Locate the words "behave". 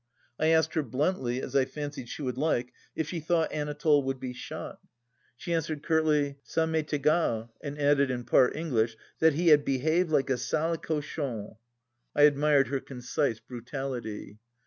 9.71-10.09